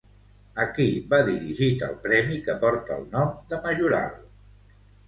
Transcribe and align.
A 0.63 0.65
qui 0.77 0.87
va 1.11 1.19
dirigit 1.27 1.85
el 1.89 1.95
premi 2.09 2.41
que 2.49 2.59
porta 2.67 2.99
el 2.99 3.07
nom 3.15 3.39
de 3.53 3.63
Majoral? 3.69 4.23